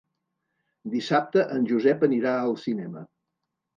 [0.93, 3.05] Dissabte en Josep anirà al cinema.